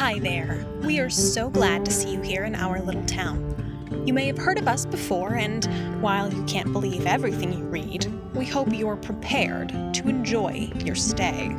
[0.00, 0.66] Hi there.
[0.80, 4.02] We are so glad to see you here in our little town.
[4.06, 5.62] You may have heard of us before, and
[6.00, 11.54] while you can't believe everything you read, we hope you're prepared to enjoy your stay.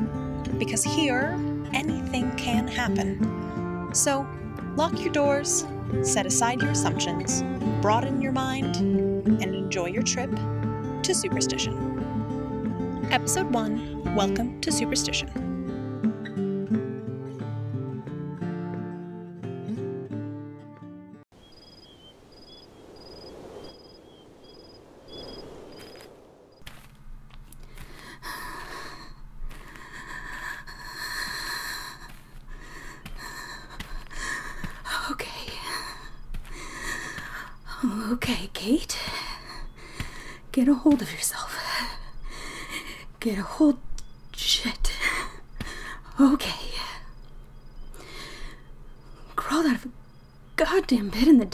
[0.57, 1.39] Because here,
[1.71, 3.93] anything can happen.
[3.93, 4.27] So,
[4.75, 5.67] lock your doors,
[6.01, 7.43] set aside your assumptions,
[7.79, 10.31] broaden your mind, and enjoy your trip
[11.03, 11.77] to Superstition.
[13.11, 15.50] Episode 1 Welcome to Superstition.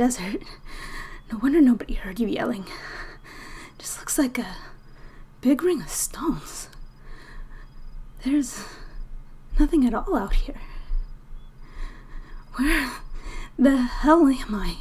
[0.08, 0.42] Desert.
[1.30, 2.64] No wonder nobody heard you yelling.
[3.78, 4.56] Just looks like a
[5.42, 6.70] big ring of stones.
[8.24, 8.64] There's
[9.60, 10.62] nothing at all out here.
[12.56, 12.90] Where
[13.60, 14.78] the hell am I?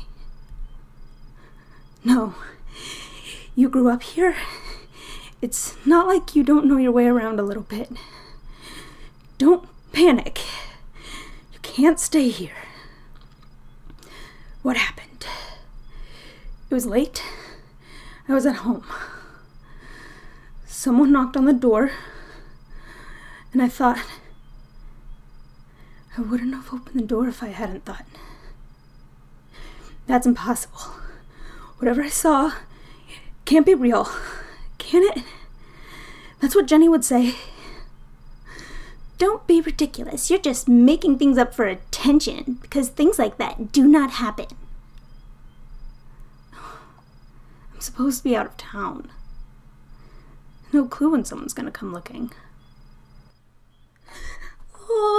[2.04, 2.34] No.
[3.56, 4.36] You grew up here.
[5.42, 7.90] It's not like you don't know your way around a little bit.
[9.38, 10.38] Don't panic.
[11.52, 12.65] You can't stay here.
[14.66, 15.24] What happened?
[16.68, 17.22] It was late.
[18.28, 18.84] I was at home.
[20.66, 21.92] Someone knocked on the door,
[23.52, 24.00] and I thought
[26.18, 28.06] I wouldn't have opened the door if I hadn't thought.
[30.08, 30.80] That's impossible.
[31.78, 32.50] Whatever I saw
[33.44, 34.08] can't be real.
[34.78, 35.22] Can it?
[36.40, 37.36] That's what Jenny would say.
[39.18, 40.28] Don't be ridiculous.
[40.28, 44.46] You're just making things up for attention because things like that do not happen.
[46.54, 49.10] I'm supposed to be out of town.
[50.72, 52.30] No clue when someone's gonna come looking.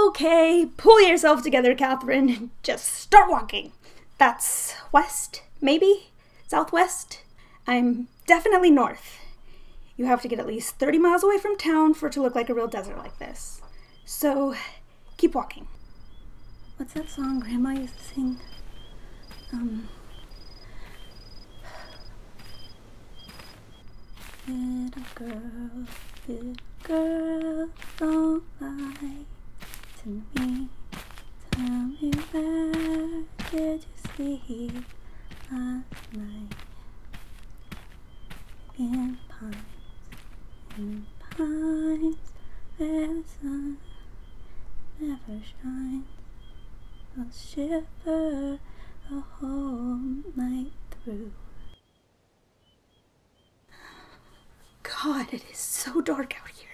[0.06, 2.50] Okay, pull yourself together, Catherine.
[2.62, 3.72] Just start walking.
[4.16, 6.08] That's west, maybe?
[6.46, 7.20] Southwest?
[7.66, 9.18] I'm definitely north.
[9.96, 12.34] You have to get at least 30 miles away from town for it to look
[12.34, 13.60] like a real desert like this.
[14.10, 14.54] So,
[15.18, 15.68] keep walking.
[16.78, 18.40] What's that song Grandma used to sing?
[19.52, 19.86] Um.
[24.46, 25.86] Little girl,
[26.26, 26.54] little
[26.84, 27.68] girl,
[27.98, 29.26] don't lie
[30.02, 30.68] to me.
[31.50, 34.84] Tell me where did you sleep
[35.52, 36.54] last night?
[38.78, 39.54] In pines,
[40.78, 42.16] in pines,
[42.78, 43.76] where the sun
[45.00, 46.04] never shines.
[47.18, 48.58] I'll shiver
[49.10, 49.98] the whole
[50.36, 50.72] night
[51.04, 51.32] through.
[54.82, 56.68] God, it is so dark out here.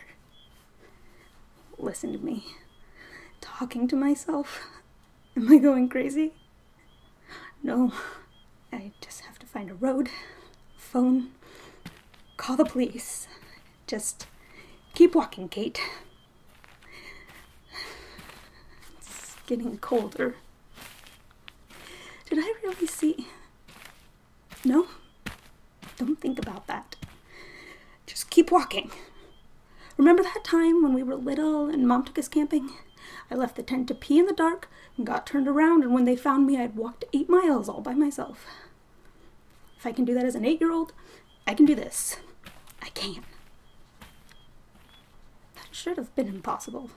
[1.79, 2.45] Listen to me.
[3.41, 4.67] Talking to myself.
[5.37, 6.33] Am I going crazy?
[7.63, 7.93] No.
[8.73, 10.09] I just have to find a road,
[10.77, 11.31] phone,
[12.37, 13.29] call the police.
[13.87, 14.27] Just
[14.95, 15.81] keep walking, Kate.
[18.99, 20.37] It's getting colder.
[22.29, 23.29] Did I really see?
[24.65, 24.87] No?
[25.99, 26.97] Don't think about that.
[28.07, 28.91] Just keep walking.
[29.97, 32.71] Remember that time when we were little and mom took us camping?
[33.31, 36.05] I left the tent to pee in the dark and got turned around, and when
[36.05, 38.47] they found me, I'd walked eight miles all by myself.
[39.79, 40.93] If I can do that as an eight year old,
[41.47, 42.17] I can do this.
[42.83, 43.23] I can.
[45.55, 46.91] That should have been impossible.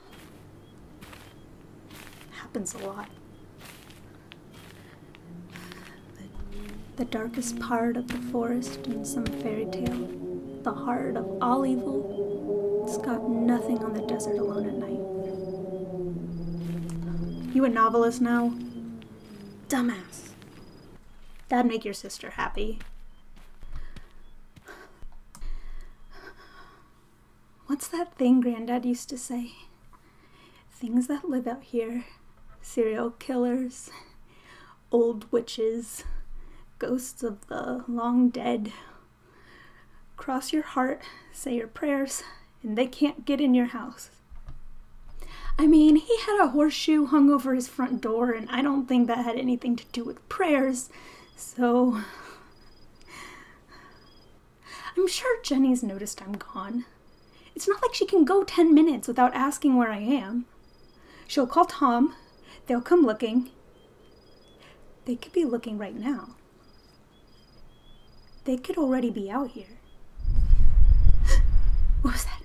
[2.58, 3.08] Happens a lot.
[6.16, 6.24] The,
[6.96, 10.10] the darkest part of the forest in some fairy tale,
[10.64, 14.98] the heart of all evil, it's got nothing on the desert alone at night.
[17.54, 18.56] You a novelist now?
[19.70, 20.30] Dumbass.
[21.50, 22.80] That'd make your sister happy.
[27.68, 29.52] What's that thing Granddad used to say?
[30.72, 32.06] Things that live out here
[32.68, 33.90] serial killers,
[34.92, 36.04] old witches,
[36.80, 38.74] ghosts of the long dead.
[40.18, 42.24] Cross your heart, say your prayers,
[42.62, 44.12] and they can't get in your house.
[45.58, 49.08] I mean, he had a horseshoe hung over his front door, and I don't think
[49.08, 50.90] that had anything to do with prayers,
[51.38, 52.02] so.
[54.98, 56.86] I'm sure Jenny's noticed I'm gone.
[57.56, 60.46] It's not like she can go 10 minutes without asking where I am.
[61.28, 62.14] She'll call Tom,
[62.68, 63.50] They'll come looking.
[65.06, 66.36] They could be looking right now.
[68.44, 69.80] They could already be out here.
[72.02, 72.42] What was that?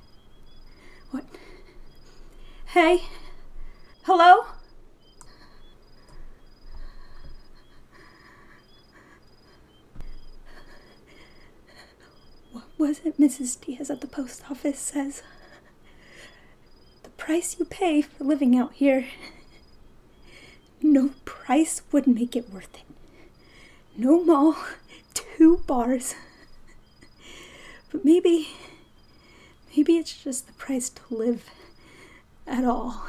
[1.10, 1.24] What?
[2.66, 3.02] Hey?
[4.04, 4.46] Hello?
[12.52, 13.60] What was it Mrs.
[13.60, 15.22] Diaz at the post office says?
[17.02, 19.06] The price you pay for living out here.
[20.82, 22.82] No price would make it worth it.
[23.96, 24.56] No mall,
[25.14, 26.14] two bars.
[27.90, 28.49] But maybe.
[29.76, 31.49] Maybe it's just the price to live
[32.46, 33.06] at all.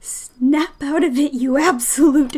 [0.00, 2.36] Snap out of it, you absolute.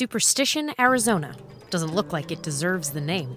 [0.00, 1.36] Superstition, Arizona.
[1.68, 3.36] Doesn't look like it deserves the name.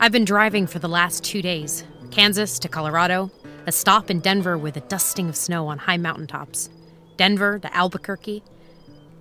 [0.00, 3.30] I've been driving for the last two days Kansas to Colorado,
[3.66, 6.70] a stop in Denver with a dusting of snow on high mountaintops,
[7.18, 8.42] Denver to Albuquerque.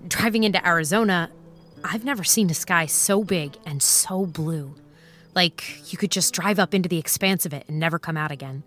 [0.07, 1.29] Driving into Arizona,
[1.83, 4.73] I've never seen a sky so big and so blue.
[5.35, 8.31] Like you could just drive up into the expanse of it and never come out
[8.31, 8.63] again.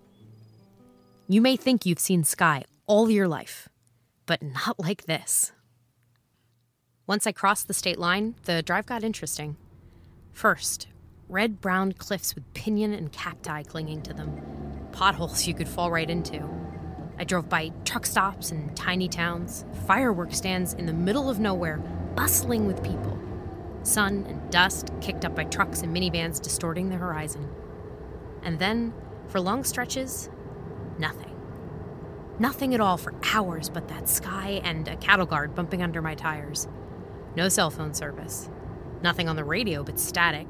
[1.29, 3.71] You may think you've seen sky all your life,
[4.27, 5.53] but not like this.
[7.07, 9.59] Once I crossed the state line, the drive got interesting.
[10.33, 10.89] First,
[11.29, 14.41] red brown cliffs with pinyon and cacti clinging to them,
[14.91, 16.43] potholes you could fall right into.
[17.19, 21.77] I drove by truck stops and tiny towns, firework stands in the middle of nowhere,
[22.15, 23.19] bustling with people.
[23.83, 27.51] Sun and dust kicked up by trucks and minivans distorting the horizon.
[28.43, 28.95] And then,
[29.29, 30.31] for long stretches,
[30.99, 31.39] nothing.
[32.39, 36.15] Nothing at all for hours but that sky and a cattle guard bumping under my
[36.15, 36.67] tires.
[37.37, 38.49] No cell phone service.
[39.03, 40.47] Nothing on the radio but static.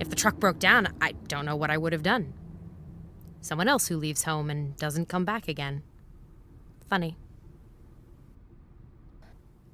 [0.00, 2.34] If the truck broke down, I don't know what I would have done.
[3.40, 5.82] Someone else who leaves home and doesn't come back again.
[6.88, 7.16] Funny.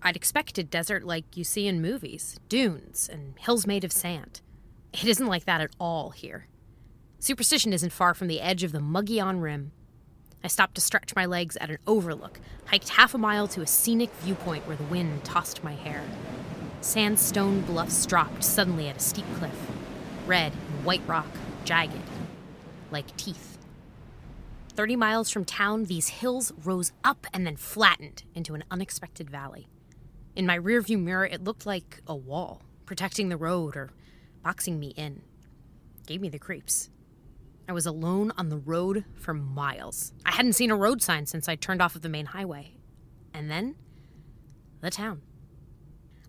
[0.02, 4.42] I'd expected desert like you see in movies dunes and hills made of sand.
[4.92, 6.46] It isn't like that at all here.
[7.19, 9.72] Superstition isn't far from the edge of the Mogollon Rim.
[10.44, 13.67] I stopped to stretch my legs at an overlook, hiked half a mile to a
[13.67, 16.05] scenic viewpoint where the wind tossed my hair.
[16.82, 19.70] Sandstone bluffs dropped suddenly at a steep cliff,
[20.26, 21.31] red and white rock,
[21.64, 21.96] jagged,
[22.91, 23.56] like teeth.
[24.75, 29.67] Thirty miles from town, these hills rose up and then flattened into an unexpected valley.
[30.37, 33.93] In my rearview mirror, it looked like a wall, protecting the road or
[34.43, 35.23] boxing me in.
[36.06, 36.91] Gave me the creeps.
[37.66, 40.12] I was alone on the road for miles.
[40.26, 42.75] I hadn't seen a road sign since I turned off of the main highway.
[43.32, 43.76] And then,
[44.81, 45.22] the town.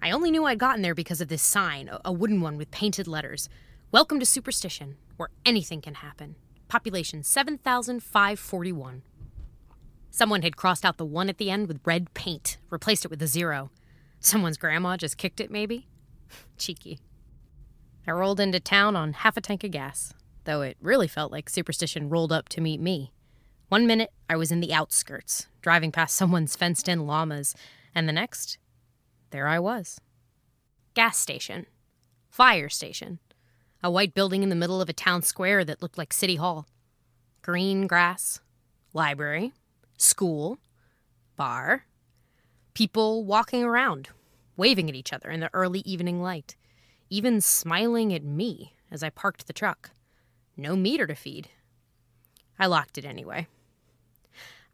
[0.02, 3.08] I only knew I'd gotten there because of this sign, a- wooden one with painted
[3.08, 3.50] letters.
[3.92, 6.36] Welcome to Superstition, where anything can happen.
[6.68, 9.04] Population 7,541.
[10.10, 13.22] Someone had crossed out the one at the end with red paint, replaced it with
[13.22, 13.72] a zero.
[14.22, 15.88] Someone's grandma just kicked it, maybe?
[16.58, 17.00] Cheeky.
[18.08, 20.14] I rolled into town on half a tank of gas,
[20.46, 23.12] though it really felt like Superstition rolled up to meet me.
[23.70, 27.56] One minute, I was in the outskirts, driving past someone's fenced in llamas,
[27.94, 28.58] and the next,
[29.32, 30.00] there I was.
[30.94, 31.66] Gas station.
[32.30, 33.20] Fire station.
[33.84, 36.68] A white building in the middle of a town square that looked like City Hall.
[37.42, 38.40] Green grass.
[38.94, 39.52] Library.
[39.98, 40.58] School.
[41.36, 41.86] Bar.
[42.74, 44.10] People walking around,
[44.58, 46.56] waving at each other in the early evening light,
[47.10, 49.92] even smiling at me as I parked the truck.
[50.58, 51.50] No meter to feed.
[52.58, 53.48] I locked it anyway.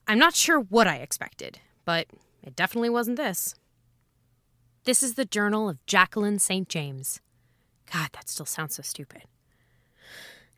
[0.08, 2.08] I'm not sure what I expected, but
[2.44, 3.56] it definitely wasn't this.
[4.84, 6.68] This is the journal of Jacqueline St.
[6.68, 7.20] James.
[7.92, 9.24] God, that still sounds so stupid.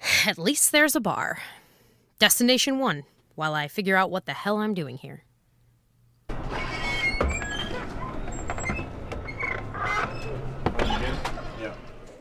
[0.26, 1.40] At least there's a bar.
[2.20, 3.04] Destination one,
[3.36, 5.24] while I figure out what the hell I'm doing here.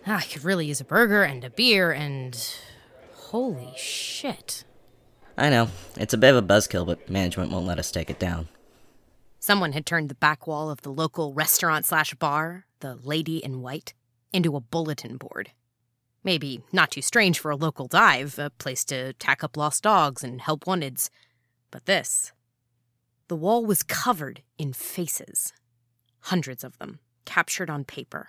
[0.04, 2.36] Ah, I could really use a burger and a beer and.
[3.32, 4.62] Holy shit.
[5.38, 5.68] I know.
[5.96, 8.48] It's a bit of a buzzkill, but management won't let us take it down.
[9.40, 13.62] Someone had turned the back wall of the local restaurant slash bar, the Lady in
[13.62, 13.94] White,
[14.34, 15.52] into a bulletin board.
[16.22, 20.22] Maybe not too strange for a local dive, a place to tack up lost dogs
[20.22, 21.08] and help wanteds.
[21.70, 22.32] But this.
[23.28, 25.54] The wall was covered in faces.
[26.20, 28.28] Hundreds of them, captured on paper,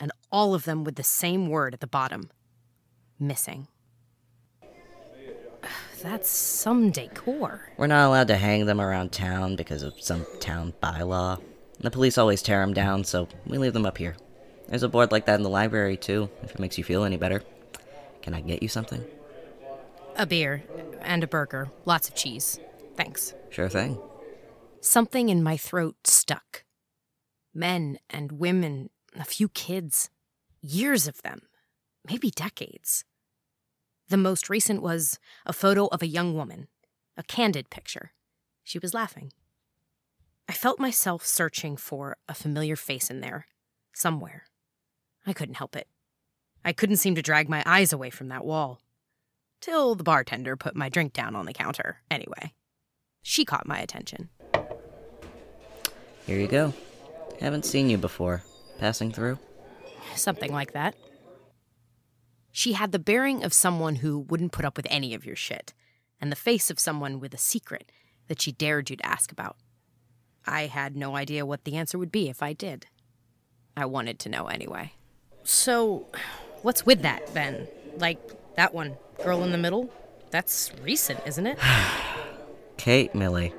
[0.00, 2.28] and all of them with the same word at the bottom
[3.20, 3.68] missing.
[6.02, 7.70] That's some decor.
[7.76, 11.40] We're not allowed to hang them around town because of some town bylaw.
[11.78, 14.16] The police always tear them down, so we leave them up here.
[14.68, 17.16] There's a board like that in the library, too, if it makes you feel any
[17.16, 17.42] better.
[18.20, 19.04] Can I get you something?
[20.16, 20.64] A beer
[21.02, 22.58] and a burger, lots of cheese.
[22.96, 23.34] Thanks.
[23.50, 23.98] Sure thing.
[24.80, 26.64] Something in my throat stuck.
[27.54, 30.10] Men and women, a few kids,
[30.60, 31.42] years of them,
[32.08, 33.04] maybe decades.
[34.12, 36.68] The most recent was a photo of a young woman,
[37.16, 38.12] a candid picture.
[38.62, 39.32] She was laughing.
[40.46, 43.46] I felt myself searching for a familiar face in there,
[43.94, 44.44] somewhere.
[45.26, 45.88] I couldn't help it.
[46.62, 48.82] I couldn't seem to drag my eyes away from that wall.
[49.62, 52.52] Till the bartender put my drink down on the counter, anyway.
[53.22, 54.28] She caught my attention.
[56.26, 56.74] Here you go.
[57.40, 58.42] Haven't seen you before.
[58.78, 59.38] Passing through?
[60.16, 60.96] Something like that.
[62.52, 65.72] She had the bearing of someone who wouldn't put up with any of your shit,
[66.20, 67.90] and the face of someone with a secret
[68.28, 69.56] that she dared you to ask about.
[70.46, 72.86] I had no idea what the answer would be if I did.
[73.76, 74.92] I wanted to know anyway.
[75.44, 76.06] So,
[76.60, 77.68] what's with that then?
[77.96, 79.90] Like that one, girl in the middle?
[80.30, 81.58] That's recent, isn't it?
[82.76, 83.52] Kate Millay.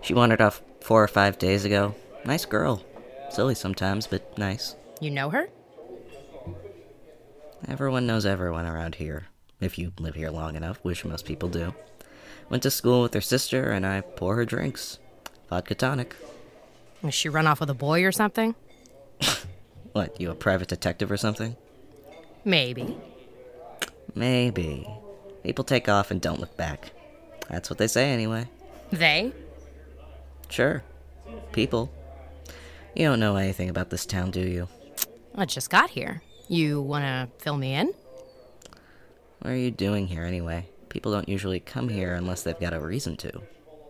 [0.00, 1.94] She wandered off four or five days ago.
[2.24, 2.84] Nice girl.
[3.30, 4.76] Silly sometimes, but nice.
[5.00, 5.48] You know her?
[7.68, 9.26] Everyone knows everyone around here.
[9.60, 11.74] If you live here long enough, which most people do.
[12.48, 14.98] Went to school with her sister, and I pour her drinks.
[15.50, 16.16] Vodka tonic.
[17.02, 18.54] Has she run off with a boy or something?
[19.92, 21.56] What, you a private detective or something?
[22.44, 22.96] Maybe.
[24.14, 24.86] Maybe.
[25.42, 26.92] People take off and don't look back.
[27.48, 28.48] That's what they say anyway.
[28.90, 29.32] They?
[30.50, 30.84] Sure.
[31.52, 31.90] People.
[32.94, 34.68] You don't know anything about this town, do you?
[35.34, 36.22] I just got here.
[36.48, 37.92] You wanna fill me in?
[39.40, 40.68] What are you doing here anyway?
[40.88, 43.42] People don't usually come here unless they've got a reason to.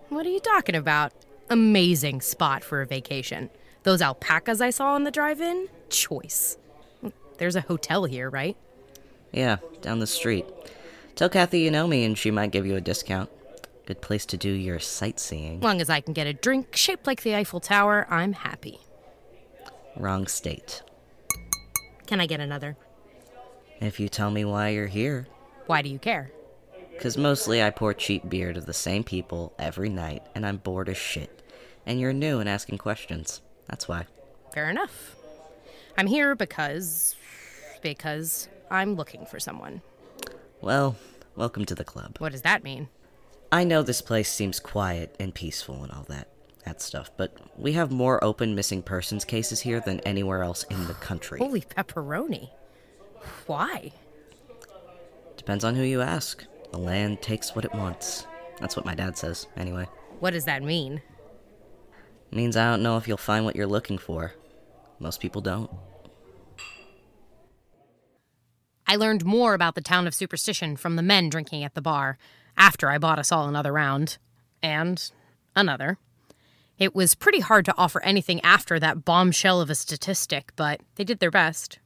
[0.09, 1.13] What are you talking about?
[1.49, 3.49] Amazing spot for a vacation.
[3.85, 5.69] Those alpacas I saw on the drive in?
[5.89, 6.59] Choice.
[7.39, 8.57] There's a hotel here, right?
[9.33, 10.45] Yeah, down the street.
[11.15, 13.31] Tell Kathy you know me and she might give you a discount.
[13.87, 15.59] Good place to do your sightseeing.
[15.59, 18.81] As long as I can get a drink shaped like the Eiffel Tower, I'm happy.
[19.97, 20.83] Wrong state.
[22.09, 22.75] Can I get another?
[23.83, 25.29] If you tell me why you're here.
[25.67, 26.33] Why do you care?
[26.91, 30.89] Because mostly I pour cheap beer to the same people every night and I'm bored
[30.89, 31.43] as shit.
[31.85, 33.43] And you're new and asking questions.
[33.69, 34.07] That's why.
[34.55, 35.17] Fair enough.
[35.99, 37.15] I'm here because.
[37.83, 39.83] because I'm looking for someone.
[40.63, 40.97] Well,
[41.37, 42.17] welcome to the club.
[42.21, 42.89] What does that mean?
[43.53, 46.29] I know this place seems quiet and peaceful and all that
[46.65, 50.87] that stuff, but we have more open missing persons cases here than anywhere else in
[50.87, 51.39] the country.
[51.39, 52.51] Holy pepperoni.
[53.47, 53.93] Why?
[55.37, 56.45] Depends on who you ask.
[56.73, 58.27] The land takes what it wants.
[58.61, 59.87] That's what my dad says, anyway.
[60.21, 61.01] What does that mean?
[62.31, 64.35] Means I don't know if you'll find what you're looking for.
[64.99, 65.71] Most people don't.
[68.87, 72.19] I learned more about the town of Superstition from the men drinking at the bar
[72.57, 74.19] after I bought us all another round.
[74.63, 75.11] And
[75.55, 75.99] another.
[76.79, 81.03] It was pretty hard to offer anything after that bombshell of a statistic, but they
[81.03, 81.81] did their best.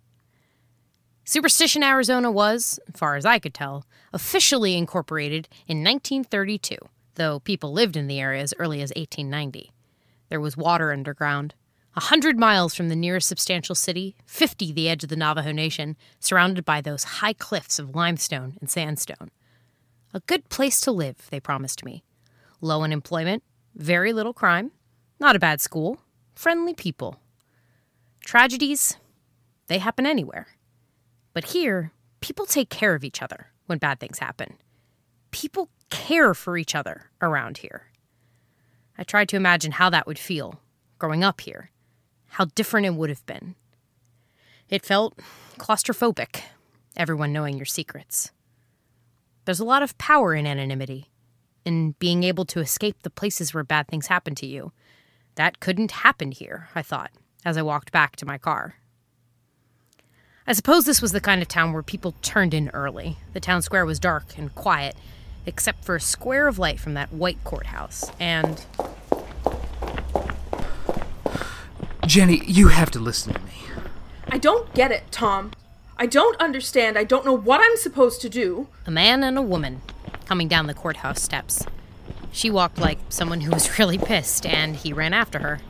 [1.25, 6.77] Superstition, Arizona was, as far as I could tell, officially incorporated in 1932,
[7.15, 9.73] though people lived in the area as early as 1890.
[10.29, 11.55] There was water underground.
[11.97, 15.97] A hundred miles from the nearest substantial city, 50 the edge of the Navajo Nation,
[16.21, 19.31] surrounded by those high cliffs of limestone and sandstone.
[20.13, 22.03] A good place to live, they promised me.
[22.61, 23.43] Low unemployment,
[23.75, 24.73] very little crime,
[25.23, 26.01] not a bad school,
[26.35, 27.21] friendly people.
[28.21, 28.97] Tragedies,
[29.69, 30.49] they happen anywhere.
[31.33, 34.57] But here, people take care of each other when bad things happen.
[35.31, 37.85] People care for each other around here.
[38.99, 40.61] I tried to imagine how that would feel
[40.99, 41.71] growing up here,
[42.31, 43.55] how different it would have been.
[44.69, 45.19] It felt
[45.59, 46.43] claustrophobic,
[46.97, 48.31] everyone knowing your secrets.
[49.45, 51.11] There's a lot of power in anonymity,
[51.65, 54.73] in being able to escape the places where bad things happen to you.
[55.37, 57.11] That couldn't happen here, I thought,
[57.45, 58.77] as I walked back to my car.
[60.47, 63.19] I suppose this was the kind of town where people turned in early.
[63.33, 64.97] The town square was dark and quiet,
[65.47, 68.11] except for a square of light from that white courthouse.
[68.19, 68.65] And.
[72.07, 73.53] Jenny, you have to listen to me.
[74.29, 75.53] I don't get it, Tom.
[75.97, 76.99] I don't understand.
[76.99, 78.67] I don't know what I'm supposed to do.
[78.87, 79.83] A man and a woman
[80.27, 81.65] coming down the courthouse steps.
[82.33, 85.61] She walked like someone who was really pissed, and he ran after her.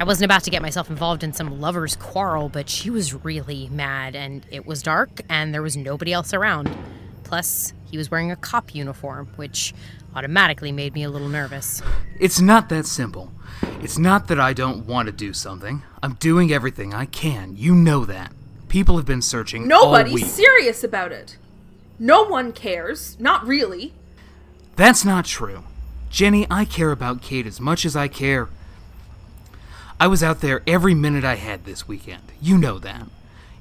[0.00, 3.68] I wasn't about to get myself involved in some lover's quarrel, but she was really
[3.68, 6.70] mad, and it was dark, and there was nobody else around.
[7.24, 9.74] Plus, he was wearing a cop uniform, which
[10.14, 11.82] automatically made me a little nervous.
[12.18, 13.32] It's not that simple.
[13.82, 15.82] It's not that I don't want to do something.
[16.02, 17.56] I'm doing everything I can.
[17.56, 18.32] You know that.
[18.68, 20.24] People have been searching all Nobody's week.
[20.26, 21.36] serious about it.
[21.98, 23.18] No one cares.
[23.18, 23.94] Not really.
[24.76, 25.64] That's not true.
[26.10, 28.48] Jenny, I care about Kate as much as I care.
[30.00, 32.32] I was out there every minute I had this weekend.
[32.40, 33.06] You know that.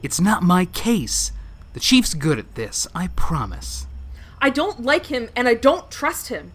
[0.01, 1.31] It's not my case.
[1.73, 3.87] The chief's good at this, I promise.
[4.39, 6.51] I don't like him and I don't trust him.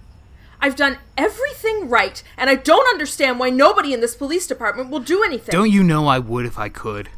[0.60, 5.00] I've done everything right, and I don't understand why nobody in this police department will
[5.00, 5.50] do anything.
[5.50, 7.08] Don't you know I would if I could?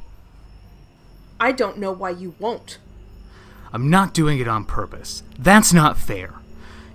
[1.38, 2.78] I don't know why you won't.
[3.70, 5.22] I'm not doing it on purpose.
[5.38, 6.32] That's not fair.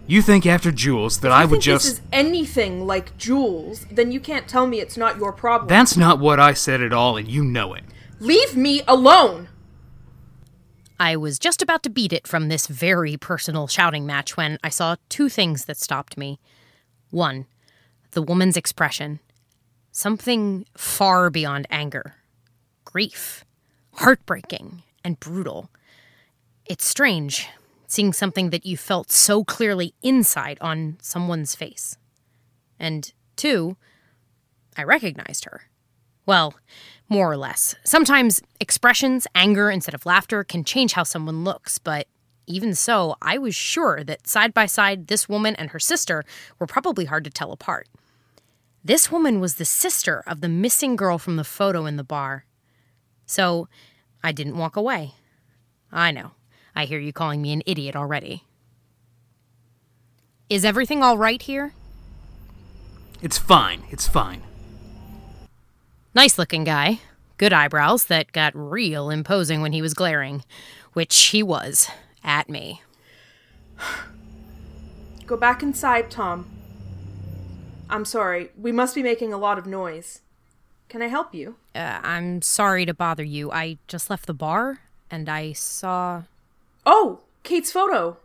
[0.09, 1.85] You think after Jules that I would you think just.
[1.85, 5.67] this is anything like Jules, then you can't tell me it's not your problem.
[5.67, 7.83] That's not what I said at all, and you know it.
[8.19, 9.49] Leave me alone.
[10.99, 14.69] I was just about to beat it from this very personal shouting match when I
[14.69, 16.39] saw two things that stopped me.
[17.11, 17.45] One,
[18.09, 19.19] the woman's expression.
[19.91, 22.15] Something far beyond anger.
[22.83, 23.45] Grief.
[23.93, 25.69] Heartbreaking and brutal.
[26.65, 27.47] It's strange
[27.89, 31.97] seeing something that you felt so clearly inside on someone's face.
[32.79, 33.75] And two,
[34.77, 35.63] I recognized her.
[36.25, 36.53] Well,
[37.09, 37.75] more or less.
[37.83, 42.07] Sometimes expressions, anger instead of laughter, can change how someone looks, but
[42.45, 46.23] even so, I was sure that side by side, this woman and her sister
[46.59, 47.87] were probably hard to tell apart.
[48.83, 52.45] This woman was the sister of the missing girl from the photo in the bar.
[53.25, 53.67] So
[54.23, 55.15] I didn't walk away.
[55.91, 56.31] I know.
[56.79, 58.45] I hear you calling me an idiot already.
[60.49, 61.73] Is everything all right here?
[63.21, 63.83] It's fine.
[63.89, 64.43] It's fine.
[66.15, 67.01] Nice looking guy.
[67.35, 70.45] Good eyebrows that got real imposing when he was glaring,
[70.93, 71.89] which he was
[72.23, 72.81] at me.
[75.27, 76.49] Go back inside, Tom.
[77.89, 78.51] I'm sorry.
[78.57, 80.21] We must be making a lot of noise.
[80.87, 81.57] Can I help you?
[81.75, 83.51] Uh, I'm sorry to bother you.
[83.51, 84.79] I just left the bar
[85.11, 86.23] and I saw.
[86.85, 88.17] Oh, Kate's photo.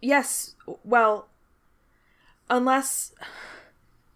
[0.00, 0.54] Yes.
[0.84, 1.28] Well,
[2.50, 3.12] unless.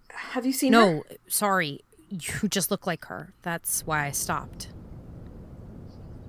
[0.09, 0.81] Have you seen her?
[0.81, 1.81] No, sorry.
[2.09, 3.33] You just look like her.
[3.43, 4.69] That's why I stopped.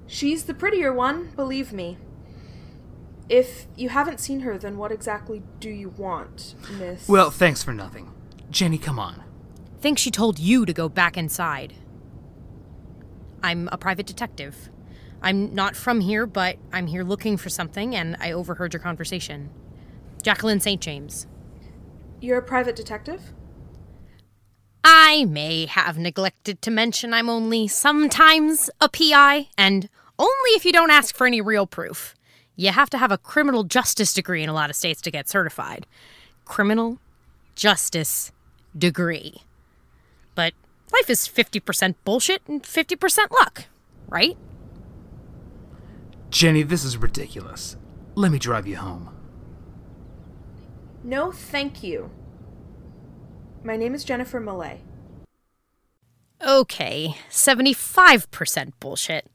[0.07, 1.97] She's the prettier one, believe me.
[3.29, 7.07] If you haven't seen her, then what exactly do you want, Miss?
[7.07, 8.11] Well, thanks for nothing.
[8.49, 9.23] Jenny, come on.
[9.79, 11.73] Think she told you to go back inside.
[13.41, 14.69] I'm a private detective.
[15.21, 19.49] I'm not from here, but I'm here looking for something, and I overheard your conversation.
[20.23, 20.81] Jacqueline St.
[20.81, 21.27] James.
[22.19, 23.33] You're a private detective?
[24.83, 30.71] I may have neglected to mention I'm only sometimes a PI, and only if you
[30.71, 32.15] don't ask for any real proof.
[32.55, 35.29] You have to have a criminal justice degree in a lot of states to get
[35.29, 35.85] certified.
[36.45, 36.99] Criminal
[37.55, 38.31] justice
[38.77, 39.43] degree.
[40.35, 40.53] But
[40.91, 43.65] life is 50% bullshit and 50% luck,
[44.07, 44.37] right?
[46.31, 47.75] Jenny, this is ridiculous.
[48.15, 49.13] Let me drive you home.
[51.03, 52.09] No, thank you.
[53.63, 54.79] My name is Jennifer Millay.
[56.45, 59.27] Okay, 75% bullshit.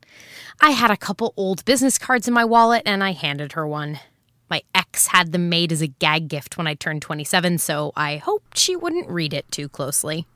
[0.61, 4.01] I had a couple old business cards in my wallet and I handed her one.
[4.49, 8.17] My ex had them made as a gag gift when I turned 27, so I
[8.17, 10.27] hoped she wouldn't read it too closely.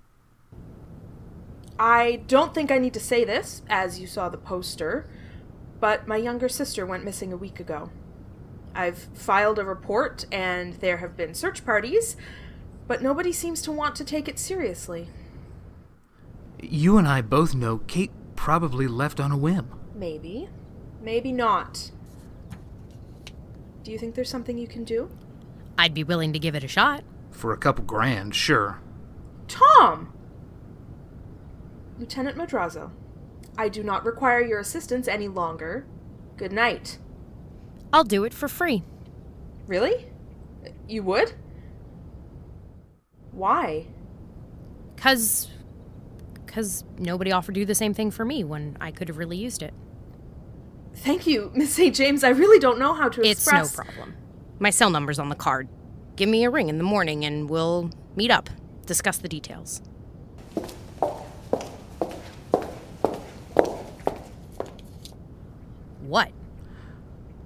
[1.78, 5.08] I don't think I need to say this, as you saw the poster,
[5.80, 7.90] but my younger sister went missing a week ago.
[8.74, 12.16] I've filed a report, and there have been search parties,
[12.86, 15.08] but nobody seems to want to take it seriously.
[16.62, 19.70] You and I both know Kate probably left on a whim.
[19.94, 20.48] Maybe.
[21.02, 21.90] Maybe not.
[23.82, 25.10] Do you think there's something you can do?
[25.78, 27.02] I'd be willing to give it a shot.
[27.30, 28.80] For a couple grand, sure.
[29.48, 30.12] Tom!
[31.98, 32.90] Lieutenant Madrazo,
[33.58, 35.84] I do not require your assistance any longer.
[36.36, 36.98] Good night.
[37.92, 38.82] I'll do it for free.
[39.66, 40.06] Really?
[40.88, 41.32] You would?
[43.32, 43.86] Why?
[44.96, 45.48] Cause.
[46.46, 49.36] Cause nobody offered to do the same thing for me when I could have really
[49.36, 49.72] used it.
[50.96, 51.94] Thank you, Miss St.
[51.94, 52.24] James.
[52.24, 53.76] I really don't know how to It's express.
[53.76, 54.16] no problem.
[54.58, 55.68] My cell number's on the card.
[56.16, 58.50] Give me a ring in the morning and we'll meet up,
[58.84, 59.80] discuss the details.
[66.10, 66.30] What?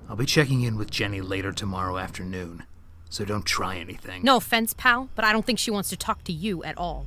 [0.08, 2.64] I'll be checking in with Jenny later tomorrow afternoon,
[3.08, 4.22] so don't try anything.
[4.22, 7.06] No offense, pal, but I don't think she wants to talk to you at all.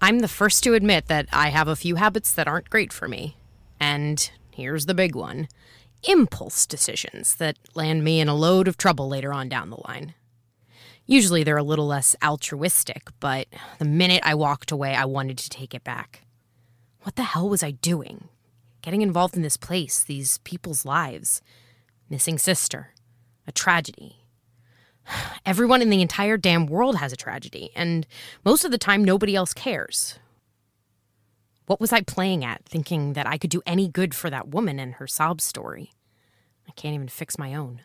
[0.00, 3.06] I'm the first to admit that I have a few habits that aren't great for
[3.06, 3.36] me.
[3.78, 5.48] And here's the big one
[6.08, 10.14] impulse decisions that land me in a load of trouble later on down the line.
[11.04, 13.48] Usually they're a little less altruistic, but
[13.78, 16.22] the minute I walked away, I wanted to take it back.
[17.02, 18.28] What the hell was I doing?
[18.82, 21.42] Getting involved in this place, these people's lives.
[22.08, 22.94] Missing sister.
[23.46, 24.16] A tragedy.
[25.46, 28.06] Everyone in the entire damn world has a tragedy, and
[28.44, 30.18] most of the time nobody else cares.
[31.66, 34.80] What was I playing at, thinking that I could do any good for that woman
[34.80, 35.92] and her sob story?
[36.66, 37.82] I can't even fix my own.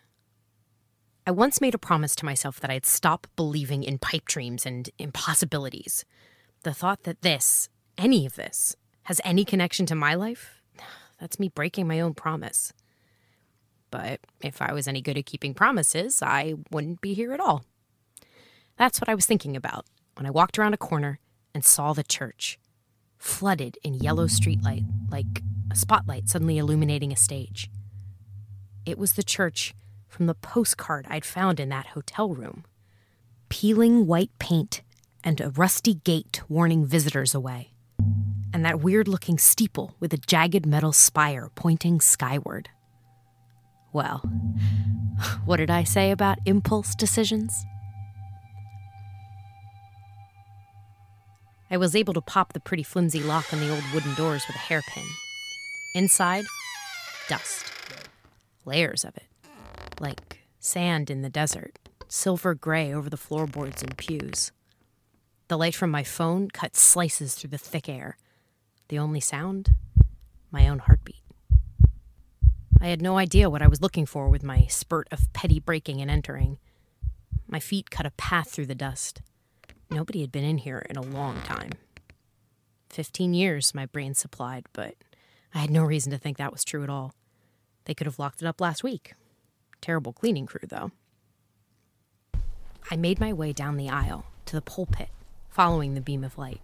[1.27, 4.89] I once made a promise to myself that I'd stop believing in pipe dreams and
[4.97, 6.05] impossibilities.
[6.63, 10.55] The thought that this, any of this, has any connection to my life,
[11.19, 12.73] that's me breaking my own promise.
[13.91, 17.63] But if I was any good at keeping promises, I wouldn't be here at all.
[18.78, 21.19] That's what I was thinking about when I walked around a corner
[21.54, 22.60] and saw the church,
[23.17, 27.69] flooded in yellow streetlight like a spotlight suddenly illuminating a stage.
[28.86, 29.73] It was the church
[30.08, 32.65] from the postcard I'd found in that hotel room.
[33.49, 34.82] Peeling white paint
[35.23, 37.71] and a rusty gate warning visitors away.
[38.56, 42.70] And that weird looking steeple with a jagged metal spire pointing skyward.
[43.91, 44.20] Well,
[45.46, 47.65] what did I say about impulse decisions?
[51.70, 54.56] I was able to pop the pretty flimsy lock on the old wooden doors with
[54.56, 55.04] a hairpin.
[55.94, 56.46] Inside,
[57.28, 57.65] dust.
[58.63, 59.28] Layers of it.
[60.00, 64.54] Like sand in the desert, silver gray over the floorboards and pews.
[65.50, 68.15] The light from my phone cut slices through the thick air.
[68.88, 69.76] The only sound?
[70.52, 71.24] My own heartbeat.
[72.80, 76.02] I had no idea what I was looking for with my spurt of petty breaking
[76.02, 76.60] and entering.
[77.48, 79.21] My feet cut a path through the dust.
[79.89, 81.71] Nobody had been in here in a long time.
[82.89, 84.95] Fifteen years, my brain supplied, but
[85.54, 87.13] I had no reason to think that was true at all.
[87.86, 89.13] They could have locked it up last week.
[89.82, 90.91] Terrible cleaning crew, though.
[92.91, 95.10] I made my way down the aisle to the pulpit,
[95.50, 96.62] following the beam of light.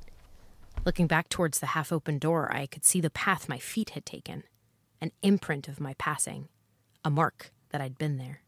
[0.83, 4.05] Looking back towards the half open door, I could see the path my feet had
[4.05, 4.43] taken
[4.99, 6.47] an imprint of my passing,
[7.03, 8.41] a mark that I'd been there.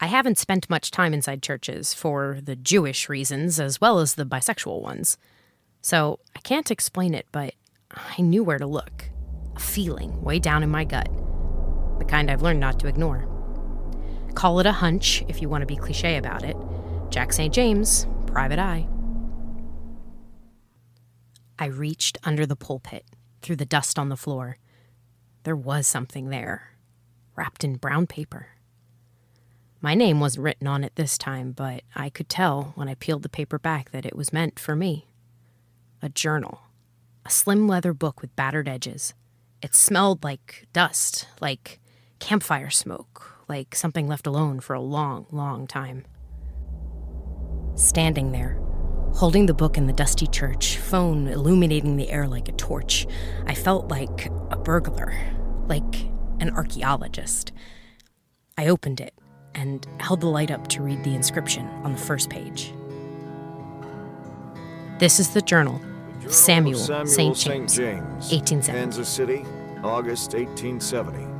[0.00, 4.26] I haven't spent much time inside churches for the Jewish reasons as well as the
[4.26, 5.16] bisexual ones.
[5.80, 7.54] So I can't explain it, but
[7.90, 9.10] I knew where to look.
[9.54, 11.08] A feeling way down in my gut.
[11.98, 13.28] The kind I've learned not to ignore.
[14.34, 16.56] Call it a hunch if you want to be cliche about it.
[17.10, 17.52] Jack St.
[17.52, 18.86] James, private eye.
[21.58, 23.04] I reached under the pulpit,
[23.42, 24.58] through the dust on the floor.
[25.44, 26.76] There was something there,
[27.36, 28.48] wrapped in brown paper.
[29.80, 33.22] My name wasn't written on it this time, but I could tell when I peeled
[33.22, 35.08] the paper back that it was meant for me.
[36.00, 36.60] A journal,
[37.26, 39.12] a slim leather book with battered edges.
[39.60, 41.80] It smelled like dust, like
[42.20, 46.04] campfire smoke, like something left alone for a long, long time.
[47.74, 48.61] Standing there,
[49.14, 53.06] holding the book in the dusty church, phone illuminating the air like a torch,
[53.46, 55.14] I felt like a burglar,
[55.66, 56.06] like
[56.40, 57.52] an archaeologist.
[58.58, 59.14] I opened it
[59.54, 62.72] and held the light up to read the inscription on the first page.
[64.98, 65.80] This is the journal
[66.28, 67.36] Samuel, Samuel St.
[67.36, 67.36] St.
[67.36, 68.78] James, James, 1870.
[68.78, 69.44] Kansas City,
[69.82, 71.31] August 1870.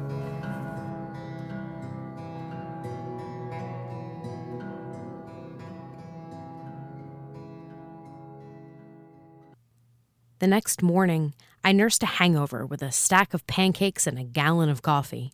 [10.42, 14.68] The next morning, I nursed a hangover with a stack of pancakes and a gallon
[14.68, 15.31] of coffee.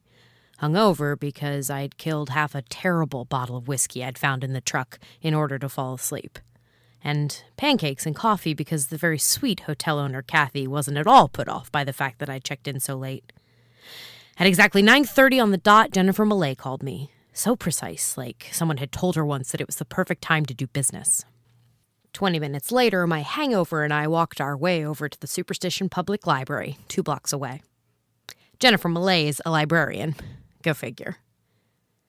[0.60, 4.98] Hungover because I'd killed half a terrible bottle of whiskey I'd found in the truck
[5.22, 6.38] in order to fall asleep.
[7.02, 11.48] And pancakes and coffee because the very sweet hotel owner Kathy wasn't at all put
[11.48, 13.32] off by the fact that I checked in so late.
[14.36, 17.12] At exactly 9:30 on the dot, Jennifer Millay called me.
[17.32, 20.52] So precise, like someone had told her once that it was the perfect time to
[20.52, 21.24] do business.
[22.12, 26.26] 20 minutes later, my hangover and I walked our way over to the Superstition Public
[26.26, 27.62] Library, two blocks away.
[28.58, 30.14] Jennifer Millay is a librarian.
[30.62, 31.16] Go figure.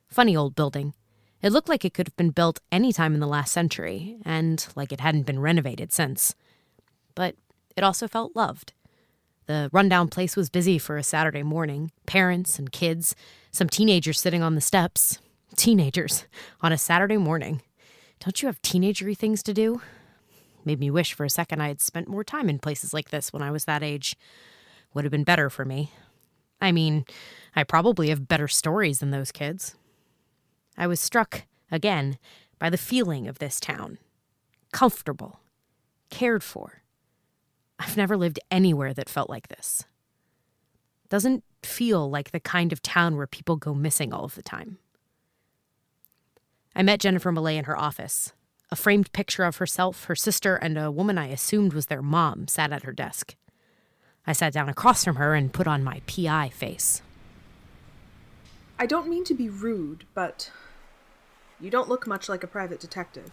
[0.07, 0.93] Funny old building.
[1.41, 4.65] It looked like it could have been built any time in the last century, and
[4.75, 6.35] like it hadn't been renovated since.
[7.15, 7.35] But
[7.77, 8.73] it also felt loved.
[9.45, 13.15] The rundown place was busy for a Saturday morning parents and kids,
[13.51, 15.19] some teenagers sitting on the steps.
[15.55, 16.25] Teenagers
[16.61, 17.61] on a Saturday morning.
[18.19, 19.81] Don't you have teenagery things to do?
[20.65, 23.31] Made me wish for a second I had spent more time in places like this
[23.31, 24.17] when I was that age.
[24.93, 25.91] Would have been better for me.
[26.61, 27.05] I mean,
[27.55, 29.75] I probably have better stories than those kids.
[30.77, 32.17] I was struck, again,
[32.57, 33.99] by the feeling of this town
[34.71, 35.39] comfortable,
[36.09, 36.83] cared for.
[37.79, 39.85] I've never lived anywhere that felt like this.
[41.09, 44.77] Doesn't feel like the kind of town where people go missing all of the time.
[46.75, 48.33] I met Jennifer Millay in her office.
[48.71, 52.47] A framed picture of herself, her sister, and a woman I assumed was their mom
[52.47, 53.35] sat at her desk.
[54.27, 57.01] I sat down across from her and put on my PI face.
[58.77, 60.51] I don't mean to be rude, but
[61.59, 63.31] you don't look much like a private detective.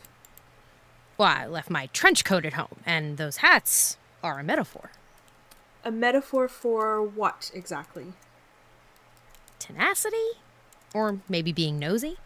[1.18, 4.90] Well, I left my trench coat at home, and those hats are a metaphor.
[5.85, 8.14] A metaphor for what exactly?
[9.59, 10.16] Tenacity?
[10.94, 12.16] Or maybe being nosy?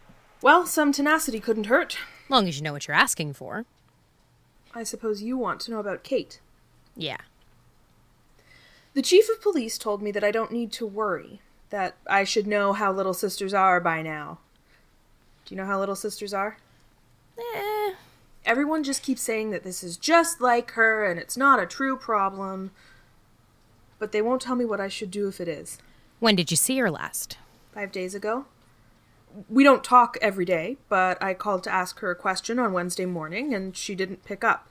[0.42, 1.98] Well, some tenacity couldn't hurt.
[2.28, 3.66] Long as you know what you're asking for.
[4.74, 6.40] I suppose you want to know about Kate.
[6.96, 7.18] Yeah.
[8.94, 12.46] The chief of police told me that I don't need to worry, that I should
[12.46, 14.38] know how little sisters are by now.
[15.44, 16.56] Do you know how little sisters are?
[17.38, 17.92] Eh.
[18.44, 21.96] Everyone just keeps saying that this is just like her and it's not a true
[21.96, 22.70] problem.
[23.98, 25.78] But they won't tell me what I should do if it is.
[26.20, 27.36] When did you see her last?
[27.72, 28.46] Five days ago.
[29.48, 33.06] We don't talk every day, but I called to ask her a question on Wednesday
[33.06, 34.68] morning and she didn't pick up.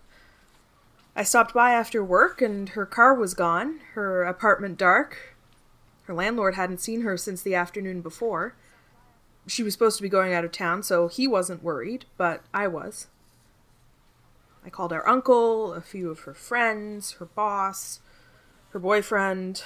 [1.16, 5.36] I stopped by after work and her car was gone, her apartment dark.
[6.04, 8.56] Her landlord hadn't seen her since the afternoon before.
[9.48, 12.68] She was supposed to be going out of town, so he wasn't worried, but I
[12.68, 13.08] was.
[14.66, 18.00] I called our uncle, a few of her friends, her boss,
[18.70, 19.64] her boyfriend.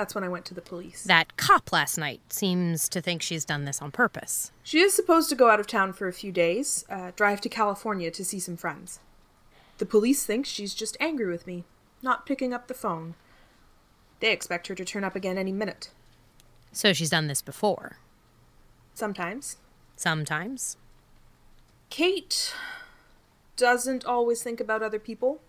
[0.00, 1.04] That's when I went to the police.
[1.04, 4.50] That cop last night seems to think she's done this on purpose.
[4.62, 7.50] She is supposed to go out of town for a few days, uh, drive to
[7.50, 9.00] California to see some friends.
[9.76, 11.64] The police think she's just angry with me,
[12.00, 13.14] not picking up the phone.
[14.20, 15.90] They expect her to turn up again any minute.
[16.72, 17.98] So she's done this before.
[18.94, 19.58] Sometimes.
[19.96, 20.78] Sometimes.
[21.90, 22.54] Kate
[23.58, 25.42] doesn't always think about other people.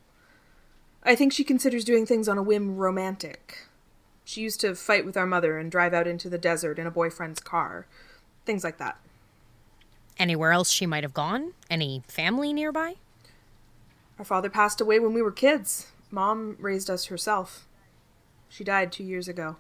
[1.04, 3.70] I think she considers doing things on a whim romantic.
[4.32, 6.92] She used to fight with our mother and drive out into the desert in a
[6.92, 7.86] boyfriend's car.
[8.46, 8.98] Things like that.
[10.18, 11.52] Anywhere else she might have gone?
[11.70, 12.96] Any family nearby?
[14.18, 15.88] Our father passed away when we were kids.
[16.12, 17.68] Mom raised us herself.
[18.48, 19.58] She died two years ago.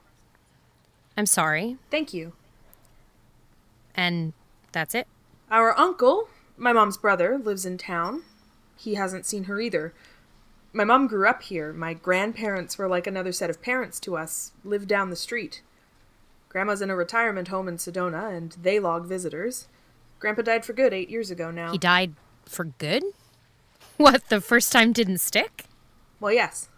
[1.18, 1.76] I'm sorry.
[1.90, 2.32] Thank you.
[3.94, 4.32] And
[4.72, 5.06] that's it?
[5.50, 8.24] Our uncle, my mom's brother, lives in town.
[8.78, 9.94] He hasn't seen her either.
[10.74, 11.74] My mom grew up here.
[11.74, 15.62] My grandparents were like another set of parents to us, lived down the street.
[16.48, 19.68] Grandma's in a retirement home in Sedona, and they log visitors.
[20.20, 21.72] Grandpa died for good eight years ago now.
[21.72, 22.14] He died
[22.46, 23.04] for good?
[23.98, 25.66] What, the first time didn't stick?
[26.20, 26.70] Well, yes.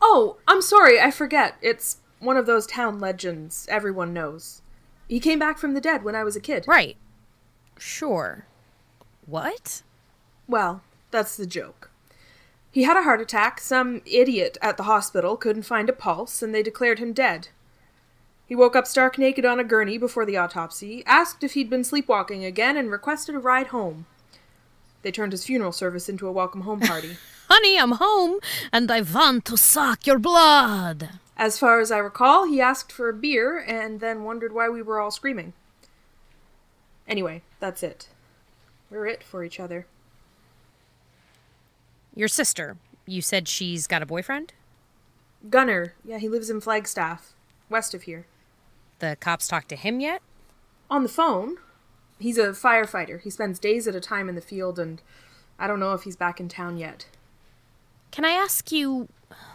[0.00, 1.56] Oh, I'm sorry, I forget.
[1.62, 4.62] It's one of those town legends everyone knows.
[5.08, 6.64] He came back from the dead when I was a kid.
[6.66, 6.96] Right.
[7.78, 8.46] Sure.
[9.26, 9.82] What?
[10.46, 10.82] Well,
[11.14, 11.90] that's the joke.
[12.72, 13.60] He had a heart attack.
[13.60, 17.48] Some idiot at the hospital couldn't find a pulse, and they declared him dead.
[18.46, 21.84] He woke up stark naked on a gurney before the autopsy, asked if he'd been
[21.84, 24.06] sleepwalking again, and requested a ride home.
[25.02, 27.16] They turned his funeral service into a welcome home party.
[27.48, 28.40] Honey, I'm home,
[28.72, 31.10] and I want to suck your blood.
[31.36, 34.82] As far as I recall, he asked for a beer and then wondered why we
[34.82, 35.52] were all screaming.
[37.06, 38.08] Anyway, that's it.
[38.90, 39.86] We're it for each other.
[42.14, 44.52] Your sister, you said she's got a boyfriend?
[45.50, 47.34] Gunner, yeah, he lives in Flagstaff,
[47.68, 48.26] west of here.
[49.00, 50.22] The cops talked to him yet?
[50.88, 51.56] On the phone.
[52.20, 53.20] He's a firefighter.
[53.20, 55.02] He spends days at a time in the field, and
[55.58, 57.06] I don't know if he's back in town yet.
[58.12, 59.08] Can I ask you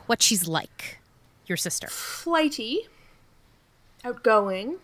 [0.07, 0.99] what she's like,
[1.45, 1.87] your sister?
[1.87, 2.81] Flighty,
[4.03, 4.75] outgoing.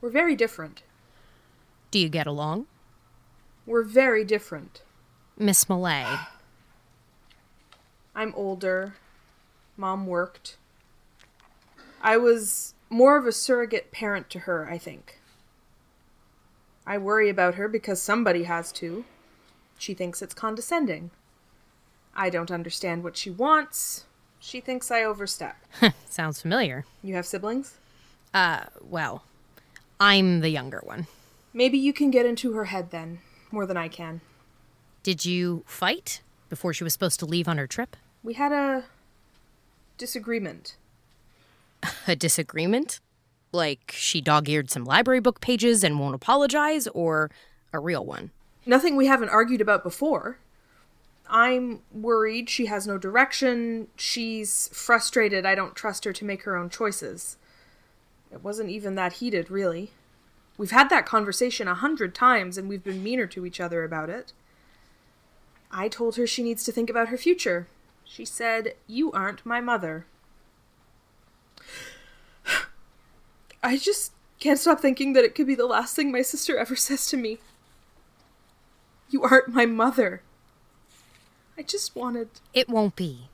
[0.00, 0.82] We're very different.
[1.90, 2.66] Do you get along?
[3.66, 4.82] We're very different.
[5.36, 6.06] Miss Millay.
[8.14, 8.94] I'm older.
[9.76, 10.56] Mom worked.
[12.00, 15.18] I was more of a surrogate parent to her, I think.
[16.86, 19.04] I worry about her because somebody has to.
[19.78, 21.10] She thinks it's condescending.
[22.14, 24.04] I don't understand what she wants.
[24.38, 25.56] She thinks I overstep.
[26.08, 26.84] Sounds familiar.
[27.02, 27.78] You have siblings?
[28.32, 29.24] Uh, well,
[29.98, 31.06] I'm the younger one.
[31.52, 33.20] Maybe you can get into her head then,
[33.50, 34.20] more than I can.
[35.04, 37.94] Did you fight before she was supposed to leave on her trip?
[38.22, 38.84] We had a
[39.98, 40.76] disagreement.
[42.08, 43.00] A disagreement?
[43.52, 47.30] Like she dog eared some library book pages and won't apologize, or
[47.72, 48.30] a real one?
[48.64, 50.38] Nothing we haven't argued about before.
[51.28, 53.88] I'm worried she has no direction.
[53.96, 57.36] She's frustrated I don't trust her to make her own choices.
[58.32, 59.90] It wasn't even that heated, really.
[60.56, 64.08] We've had that conversation a hundred times and we've been meaner to each other about
[64.08, 64.32] it.
[65.76, 67.66] I told her she needs to think about her future.
[68.04, 70.06] She said, You aren't my mother.
[73.62, 76.76] I just can't stop thinking that it could be the last thing my sister ever
[76.76, 77.38] says to me.
[79.10, 80.22] You aren't my mother.
[81.58, 82.28] I just wanted.
[82.52, 83.28] It won't be.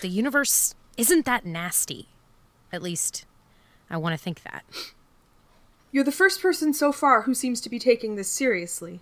[0.00, 2.08] The universe isn't that nasty.
[2.72, 3.26] At least,
[3.90, 4.64] I want to think that.
[5.90, 9.00] You're the first person so far who seems to be taking this seriously.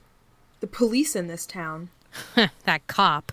[0.61, 1.91] The police in this town.
[2.65, 3.33] that cop.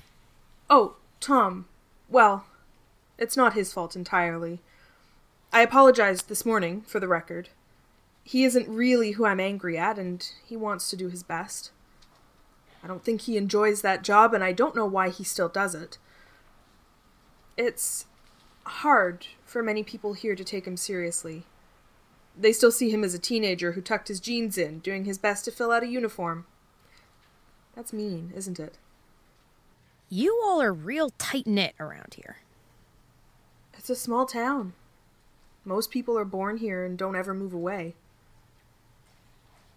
[0.70, 1.66] Oh, Tom.
[2.10, 2.46] Well,
[3.18, 4.60] it's not his fault entirely.
[5.52, 7.50] I apologized this morning, for the record.
[8.24, 11.72] He isn't really who I'm angry at, and he wants to do his best.
[12.84, 15.76] I don't think he enjoys that job, and I don't know why he still does
[15.76, 15.98] it.
[17.56, 18.06] It's
[18.66, 21.44] hard for many people here to take him seriously.
[22.38, 25.46] They still see him as a teenager who tucked his jeans in, doing his best
[25.46, 26.46] to fill out a uniform.
[27.76, 28.78] That's mean, isn't it?
[30.10, 32.38] You all are real tight knit around here.
[33.74, 34.74] It's a small town.
[35.66, 37.96] Most people are born here and don't ever move away.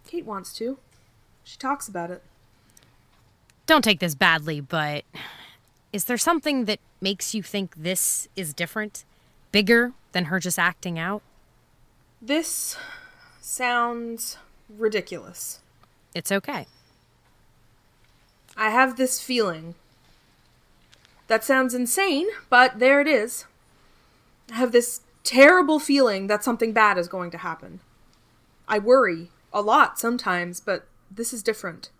[0.07, 0.77] Kate wants to.
[1.43, 2.23] She talks about it.
[3.65, 5.03] Don't take this badly, but
[5.91, 9.03] is there something that makes you think this is different?
[9.51, 11.21] Bigger than her just acting out?
[12.21, 12.77] This
[13.41, 14.37] sounds
[14.69, 15.61] ridiculous.
[16.13, 16.67] It's okay.
[18.57, 19.75] I have this feeling.
[21.27, 23.45] That sounds insane, but there it is.
[24.51, 27.81] I have this terrible feeling that something bad is going to happen.
[28.67, 31.91] I worry a lot sometimes, but this is different.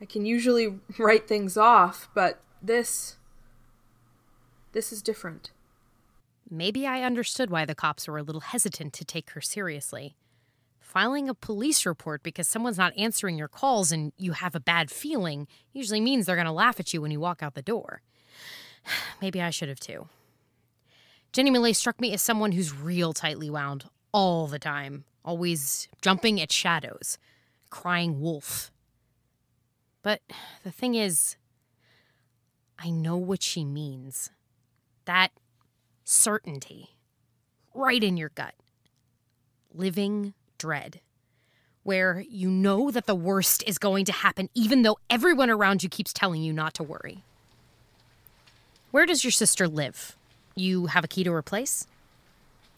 [0.00, 3.16] I can usually write things off, but this.
[4.72, 5.50] This is different.
[6.48, 10.16] Maybe I understood why the cops were a little hesitant to take her seriously.
[10.90, 14.90] Filing a police report because someone's not answering your calls and you have a bad
[14.90, 18.02] feeling usually means they're going to laugh at you when you walk out the door.
[19.22, 20.08] Maybe I should have too.
[21.32, 26.40] Jenny Millay struck me as someone who's real tightly wound all the time, always jumping
[26.40, 27.18] at shadows,
[27.70, 28.72] crying wolf.
[30.02, 30.22] But
[30.64, 31.36] the thing is,
[32.80, 34.32] I know what she means.
[35.04, 35.30] That
[36.02, 36.96] certainty,
[37.74, 38.54] right in your gut.
[39.72, 41.00] Living dread,
[41.82, 45.88] where you know that the worst is going to happen, even though everyone around you
[45.88, 47.24] keeps telling you not to worry.
[48.90, 50.16] Where does your sister live?
[50.54, 51.86] You have a key to her place?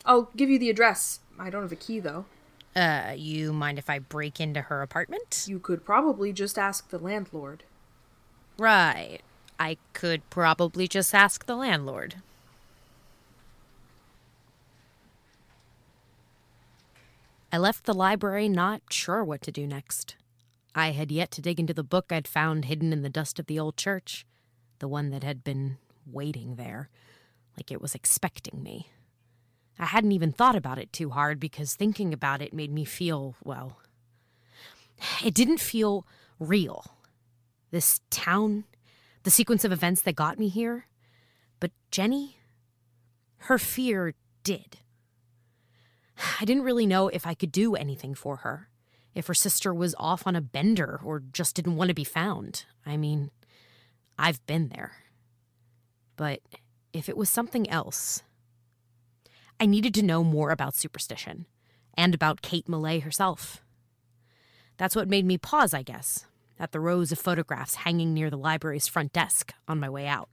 [0.06, 1.20] I'll give you the address.
[1.38, 2.26] I don't have a key, though.
[2.76, 5.44] Uh, you mind if I break into her apartment?
[5.48, 7.64] You could probably just ask the landlord.
[8.58, 9.18] Right.
[9.58, 12.16] I could probably just ask the landlord.
[17.54, 20.16] I left the library not sure what to do next.
[20.74, 23.44] I had yet to dig into the book I'd found hidden in the dust of
[23.44, 24.24] the old church,
[24.78, 26.88] the one that had been waiting there,
[27.58, 28.88] like it was expecting me.
[29.78, 33.36] I hadn't even thought about it too hard because thinking about it made me feel,
[33.44, 33.76] well,
[35.22, 36.06] it didn't feel
[36.38, 36.96] real.
[37.70, 38.64] This town,
[39.24, 40.86] the sequence of events that got me here.
[41.60, 42.38] But Jenny,
[43.40, 44.78] her fear did.
[46.40, 48.68] I didn't really know if I could do anything for her,
[49.14, 52.64] if her sister was off on a bender or just didn't want to be found.
[52.86, 53.30] I mean,
[54.18, 54.92] I've been there.
[56.16, 56.40] But
[56.92, 58.22] if it was something else,
[59.58, 61.46] I needed to know more about superstition
[61.94, 63.62] and about Kate Millay herself.
[64.76, 66.26] That's what made me pause, I guess,
[66.58, 70.28] at the rows of photographs hanging near the library's front desk on my way out.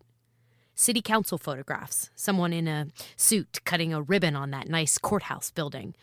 [0.80, 2.88] City council photographs, someone in a
[3.18, 5.94] suit cutting a ribbon on that nice courthouse building,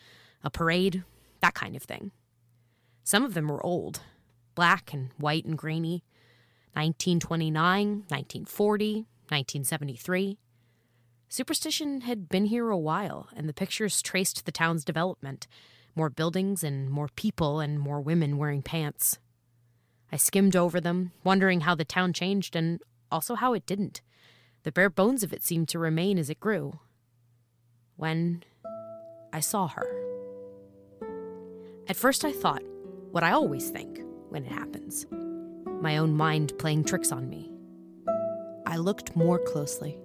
[0.44, 1.02] a parade,
[1.40, 2.10] that kind of thing.
[3.02, 4.00] Some of them were old,
[4.54, 6.04] black and white and grainy.
[6.74, 8.94] 1929, 1940,
[9.30, 10.36] 1973.
[11.30, 15.46] Superstition had been here a while, and the pictures traced the town's development
[15.94, 19.18] more buildings and more people and more women wearing pants.
[20.12, 24.02] I skimmed over them, wondering how the town changed and also how it didn't.
[24.66, 26.80] The bare bones of it seemed to remain as it grew.
[27.94, 28.42] When
[29.32, 29.86] I saw her.
[31.86, 32.64] At first, I thought
[33.12, 35.06] what I always think when it happens
[35.80, 37.52] my own mind playing tricks on me.
[38.66, 40.00] I looked more closely.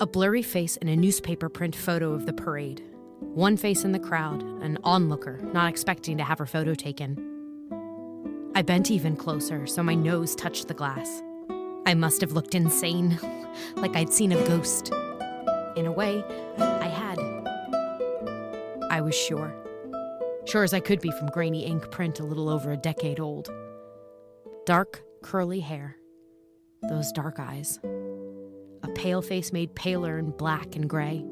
[0.00, 2.82] A blurry face in a newspaper print photo of the parade.
[3.20, 8.50] One face in the crowd, an onlooker, not expecting to have her photo taken.
[8.56, 11.22] I bent even closer so my nose touched the glass.
[11.84, 13.18] I must have looked insane,
[13.76, 14.92] like I'd seen a ghost.
[15.76, 16.24] In a way,
[16.58, 17.18] I had.
[18.90, 19.54] I was sure.
[20.44, 23.52] Sure as I could be from grainy ink print a little over a decade old.
[24.64, 25.96] Dark, curly hair.
[26.88, 27.80] Those dark eyes.
[28.82, 31.24] A pale face made paler in black and gray.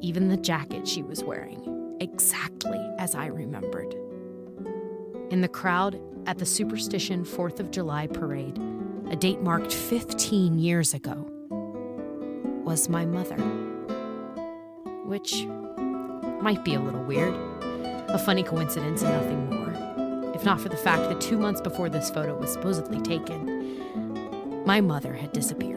[0.00, 3.94] Even the jacket she was wearing, exactly as I remembered.
[5.30, 8.58] In the crowd at the Superstition 4th of July parade,
[9.08, 11.14] a date marked 15 years ago,
[12.64, 13.36] was my mother.
[15.04, 15.44] Which
[16.42, 17.34] might be a little weird.
[18.08, 20.32] A funny coincidence and nothing more.
[20.34, 24.80] If not for the fact that two months before this photo was supposedly taken, my
[24.80, 25.75] mother had disappeared.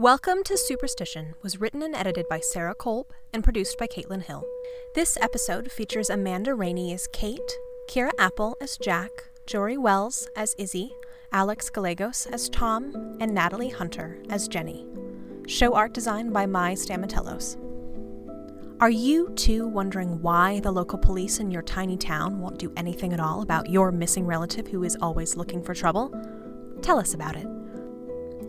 [0.00, 4.42] Welcome to Superstition was written and edited by Sarah Kolb and produced by Caitlin Hill.
[4.94, 9.10] This episode features Amanda Rainey as Kate, Kira Apple as Jack,
[9.44, 10.94] Jory Wells as Izzy,
[11.32, 14.86] Alex Gallegos as Tom, and Natalie Hunter as Jenny.
[15.46, 17.58] Show art design by Mai Stamatellos.
[18.80, 23.12] Are you too wondering why the local police in your tiny town won't do anything
[23.12, 26.10] at all about your missing relative who is always looking for trouble?
[26.80, 27.46] Tell us about it.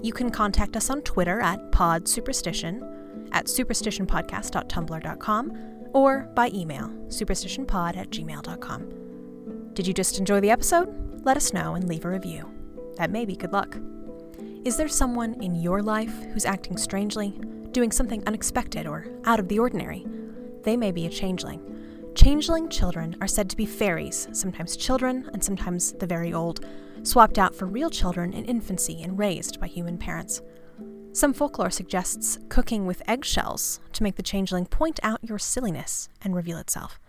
[0.01, 5.57] You can contact us on Twitter at Pod Superstition, at superstitionpodcast.tumblr.com,
[5.93, 9.71] or by email, superstitionpod at gmail.com.
[9.73, 11.23] Did you just enjoy the episode?
[11.23, 12.49] Let us know and leave a review.
[12.97, 13.77] That may be good luck.
[14.65, 17.39] Is there someone in your life who's acting strangely,
[17.71, 20.05] doing something unexpected or out of the ordinary?
[20.63, 21.67] They may be a changeling.
[22.15, 26.65] Changeling children are said to be fairies, sometimes children and sometimes the very old,
[27.03, 30.41] swapped out for real children in infancy and raised by human parents.
[31.13, 36.35] Some folklore suggests cooking with eggshells to make the changeling point out your silliness and
[36.35, 36.99] reveal itself.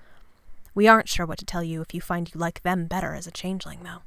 [0.75, 3.27] We aren't sure what to tell you if you find you like them better as
[3.27, 4.03] a changeling, though.